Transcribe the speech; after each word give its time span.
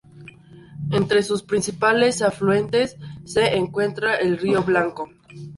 Entre 0.89 1.21
sus 1.21 1.43
principales 1.43 2.23
afluentes 2.23 2.97
se 3.23 3.55
encuentra 3.55 4.15
el 4.15 4.39
río 4.39 4.63
Blanco. 4.63 5.11